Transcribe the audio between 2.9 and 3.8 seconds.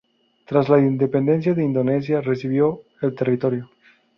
el territorio.